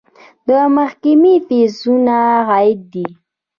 [0.47, 2.17] د محکمې فیسونه
[2.49, 3.07] عاید دی